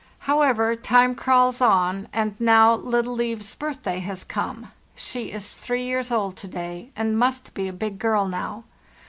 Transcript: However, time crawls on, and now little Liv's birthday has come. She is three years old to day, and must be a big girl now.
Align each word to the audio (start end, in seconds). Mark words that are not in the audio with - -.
However, 0.25 0.75
time 0.75 1.13
crawls 1.13 1.61
on, 1.61 2.07
and 2.11 2.33
now 2.39 2.73
little 2.73 3.13
Liv's 3.13 3.53
birthday 3.53 3.99
has 3.99 4.23
come. 4.23 4.71
She 4.95 5.31
is 5.31 5.53
three 5.59 5.83
years 5.85 6.09
old 6.09 6.35
to 6.37 6.47
day, 6.47 6.89
and 6.95 7.19
must 7.19 7.53
be 7.53 7.67
a 7.67 7.71
big 7.71 7.99
girl 7.99 8.27
now. 8.27 8.63